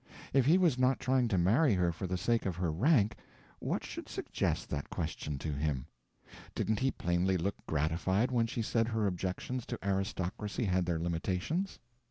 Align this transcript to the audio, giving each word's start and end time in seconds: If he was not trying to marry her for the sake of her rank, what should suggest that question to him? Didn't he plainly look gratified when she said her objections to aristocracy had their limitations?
If 0.33 0.47
he 0.47 0.57
was 0.57 0.79
not 0.79 0.99
trying 0.99 1.27
to 1.27 1.37
marry 1.37 1.75
her 1.75 1.91
for 1.91 2.07
the 2.07 2.17
sake 2.17 2.47
of 2.47 2.55
her 2.55 2.71
rank, 2.71 3.17
what 3.59 3.83
should 3.83 4.09
suggest 4.09 4.67
that 4.69 4.89
question 4.89 5.37
to 5.37 5.51
him? 5.53 5.85
Didn't 6.55 6.79
he 6.79 6.89
plainly 6.89 7.37
look 7.37 7.63
gratified 7.67 8.31
when 8.31 8.47
she 8.47 8.63
said 8.63 8.87
her 8.87 9.05
objections 9.05 9.63
to 9.67 9.87
aristocracy 9.87 10.65
had 10.65 10.87
their 10.87 10.97
limitations? 10.97 11.77